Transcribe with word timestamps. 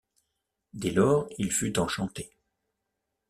Dès 0.73 0.89
lors, 0.89 1.29
il 1.37 1.51
fut 1.51 1.77
enchanté. 1.77 2.33